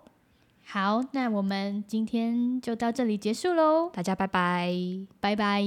[0.68, 4.74] 好，那我们今天就到这里结束喽，大家拜拜，
[5.20, 5.62] 拜拜。